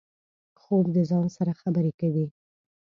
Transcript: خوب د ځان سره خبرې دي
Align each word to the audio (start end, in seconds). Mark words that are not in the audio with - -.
خوب 0.61 0.85
د 0.95 0.97
ځان 1.09 1.25
سره 1.37 1.51
خبرې 1.61 1.91
دي 2.15 2.25